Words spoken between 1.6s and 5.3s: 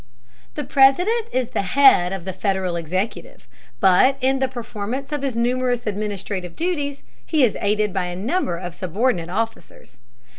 head of the Federal executive, but in the performance of